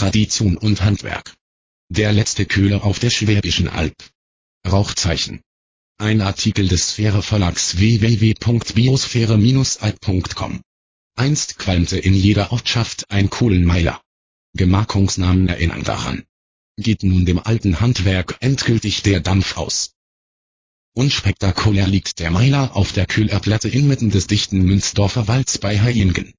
[0.00, 1.36] Tradition und Handwerk.
[1.90, 3.94] Der letzte Köhler auf der Schwäbischen Alb.
[4.66, 5.42] Rauchzeichen.
[5.98, 10.62] Ein Artikel des Sphäre Verlags www.biosphäre-alb.com.
[11.16, 14.00] Einst qualmte in jeder Ortschaft ein Kohlenmeiler.
[14.54, 16.24] Gemarkungsnamen erinnern daran.
[16.78, 19.92] Geht nun dem alten Handwerk endgültig der Dampf aus.
[20.94, 26.32] Unspektakulär liegt der Meiler auf der Kühlerplatte inmitten des dichten Münzdorfer Walds bei Hayingen.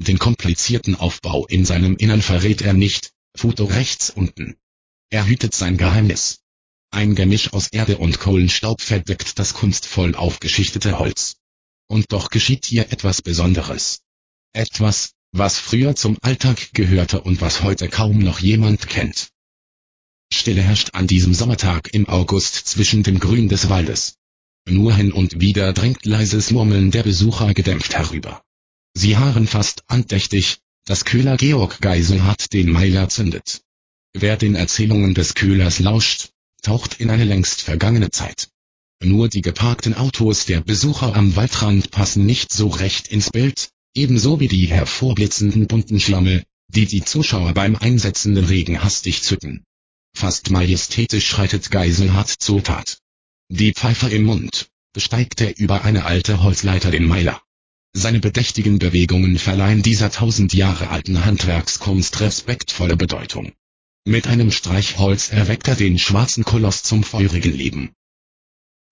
[0.00, 4.56] Den komplizierten Aufbau in seinem Innern verrät er nicht, Foto rechts unten.
[5.10, 6.40] Er hütet sein Geheimnis.
[6.90, 11.36] Ein Gemisch aus Erde und Kohlenstaub verdeckt das kunstvoll aufgeschichtete Holz.
[11.88, 14.00] Und doch geschieht hier etwas Besonderes.
[14.52, 19.30] Etwas, was früher zum Alltag gehörte und was heute kaum noch jemand kennt.
[20.32, 24.16] Stille herrscht an diesem Sommertag im August zwischen dem Grün des Waldes.
[24.66, 28.42] Nur hin und wieder drängt leises Murmeln der Besucher gedämpft herüber.
[28.94, 33.62] Sie harren fast andächtig, dass Köhler Georg Geiselhardt den Meiler zündet.
[34.12, 36.30] Wer den Erzählungen des Köhlers lauscht,
[36.62, 38.48] taucht in eine längst vergangene Zeit.
[39.02, 44.38] Nur die geparkten Autos der Besucher am Waldrand passen nicht so recht ins Bild, ebenso
[44.38, 49.64] wie die hervorblitzenden bunten Schlamme, die die Zuschauer beim einsetzenden Regen hastig zücken.
[50.14, 52.98] Fast majestätisch schreitet Geiselhardt zur Tat.
[53.48, 57.42] Die Pfeife im Mund, besteigt er über eine alte Holzleiter den Meiler.
[57.94, 63.52] Seine bedächtigen Bewegungen verleihen dieser tausend Jahre alten Handwerkskunst respektvolle Bedeutung.
[64.04, 67.92] Mit einem Streichholz erweckt er den schwarzen Koloss zum feurigen Leben.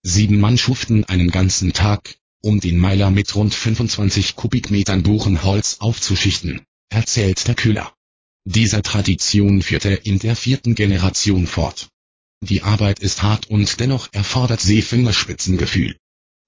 [0.03, 6.61] Sieben Mann schuften einen ganzen Tag, um den Meiler mit rund 25 Kubikmetern Buchenholz aufzuschichten,
[6.89, 7.93] erzählt der Kühler.
[8.45, 11.89] Dieser Tradition führt er in der vierten Generation fort.
[12.43, 15.97] Die Arbeit ist hart und dennoch erfordert sie Fingerspitzengefühl.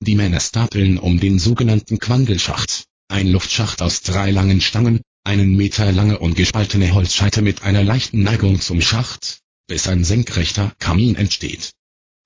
[0.06, 5.94] Die Männer stapeln um den sogenannten Quandelschacht, ein Luftschacht aus drei langen Stangen, einen Meter
[5.94, 11.72] lange und gespaltene Holzscheite mit einer leichten Neigung zum Schacht, bis ein senkrechter Kamin entsteht.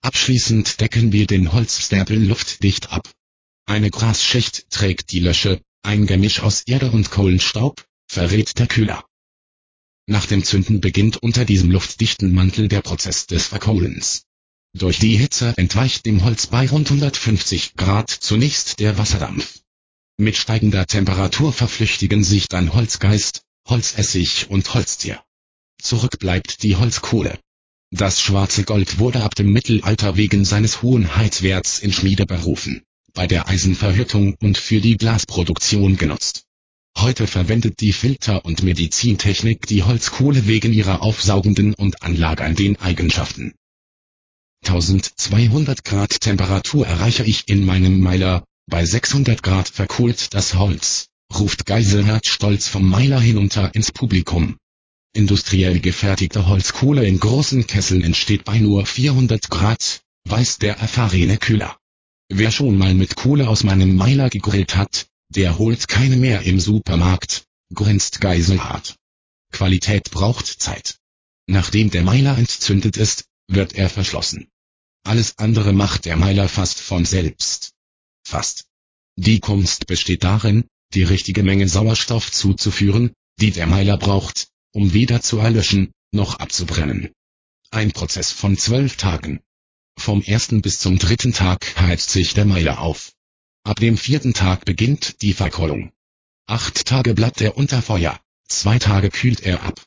[0.02, 3.12] Abschließend decken wir den Holzstapel luftdicht ab.
[3.68, 9.06] Eine Grasschicht trägt die Lösche, ein Gemisch aus Erde und Kohlenstaub, verrät der Kühler.
[10.08, 14.24] Nach dem Zünden beginnt unter diesem luftdichten Mantel der Prozess des Verkohlens.
[14.78, 19.62] Durch die Hitze entweicht dem Holz bei rund 150 Grad zunächst der Wasserdampf.
[20.18, 25.20] Mit steigender Temperatur verflüchtigen sich dann Holzgeist, Holzessig und Holztier.
[25.82, 27.40] Zurück bleibt die Holzkohle.
[27.90, 32.84] Das schwarze Gold wurde ab dem Mittelalter wegen seines hohen Heizwerts in Schmiede berufen,
[33.16, 36.44] bei der Eisenverhüttung und für die Glasproduktion genutzt.
[36.96, 43.56] Heute verwendet die Filter- und Medizintechnik die Holzkohle wegen ihrer aufsaugenden und anlagernden Eigenschaften.
[44.66, 51.66] 1200 Grad Temperatur erreiche ich in meinem Meiler, bei 600 Grad verkohlt das Holz, ruft
[51.66, 54.58] Geiselhardt stolz vom Meiler hinunter ins Publikum.
[55.14, 61.78] Industriell gefertigte Holzkohle in großen Kesseln entsteht bei nur 400 Grad, weiß der erfahrene Kühler.
[62.30, 66.60] Wer schon mal mit Kohle aus meinem Meiler gegrillt hat, der holt keine mehr im
[66.60, 68.96] Supermarkt, grinst Geiselhardt.
[69.52, 70.98] Qualität braucht Zeit.
[71.48, 74.48] Nachdem der Meiler entzündet ist, wird er verschlossen.
[75.04, 77.72] Alles andere macht der Meiler fast von selbst.
[78.24, 78.66] Fast.
[79.16, 85.22] Die Kunst besteht darin, die richtige Menge Sauerstoff zuzuführen, die der Meiler braucht, um weder
[85.22, 87.12] zu erlöschen, noch abzubrennen.
[87.72, 89.42] Ein Prozess von zwölf Tagen.
[89.98, 93.14] Vom ersten bis zum dritten Tag heizt sich der Meiler auf.
[93.64, 95.92] Ab dem vierten Tag beginnt die Verkohlung.
[96.48, 99.87] Acht Tage bleibt er unter Feuer, zwei Tage kühlt er ab.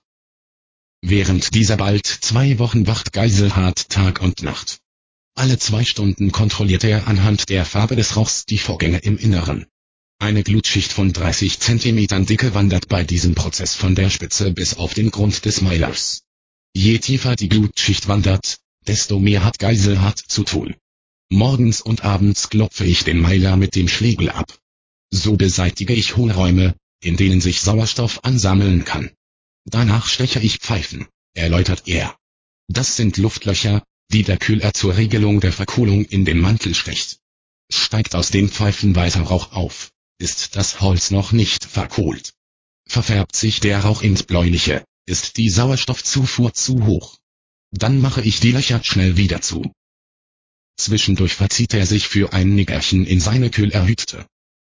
[1.02, 4.80] Während dieser bald zwei Wochen wacht Geiselhardt Tag und Nacht.
[5.34, 9.66] Alle zwei Stunden kontrolliert er anhand der Farbe des Rauchs die Vorgänge im Inneren.
[10.18, 14.92] Eine Glutschicht von 30 Zentimetern Dicke wandert bei diesem Prozess von der Spitze bis auf
[14.92, 16.24] den Grund des Meilers.
[16.74, 20.74] Je tiefer die Glutschicht wandert, desto mehr hat Geiselhardt zu tun.
[21.30, 24.58] Morgens und abends klopfe ich den Meiler mit dem Schlegel ab.
[25.10, 29.10] So beseitige ich Hohlräume, in denen sich Sauerstoff ansammeln kann.
[29.64, 32.16] Danach steche ich Pfeifen, erläutert er.
[32.68, 37.18] Das sind Luftlöcher, die der Kühler zur Regelung der Verkohlung in den Mantel stecht.
[37.70, 42.32] Steigt aus den Pfeifen weiter Rauch auf, ist das Holz noch nicht verkohlt.
[42.88, 47.18] Verfärbt sich der Rauch ins Bläuliche, ist die Sauerstoffzufuhr zu hoch.
[47.70, 49.72] Dann mache ich die Löcher schnell wieder zu.
[50.76, 54.26] Zwischendurch verzieht er sich für ein Nickerchen in seine Kühlerhütte.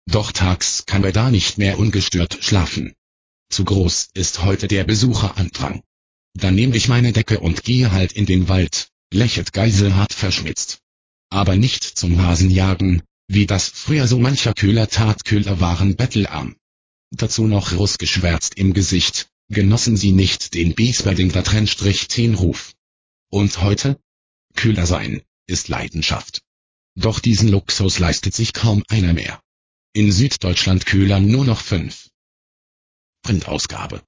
[0.09, 2.93] Doch tags kann er da nicht mehr ungestört schlafen.
[3.49, 5.81] Zu groß ist heute der Besucherandrang.
[6.33, 10.79] Dann nehme ich meine Decke und gehe halt in den Wald, lächelt Geiselhardt verschmitzt.
[11.29, 16.55] Aber nicht zum Hasenjagen, wie das früher so mancher Köhler tat Köhler waren bettelarm.
[17.11, 22.73] Dazu noch rußgeschwärzt im Gesicht, genossen sie nicht den Biesberdinger Trennstrich 10 Ruf.
[23.29, 23.99] Und heute?
[24.55, 26.41] Kühler sein, ist Leidenschaft.
[26.95, 29.41] Doch diesen Luxus leistet sich kaum einer mehr.
[29.93, 32.09] In Süddeutschland kühlern nur noch fünf.
[33.23, 34.01] Printausgabe.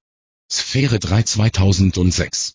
[0.50, 2.54] Sphäre 3 2006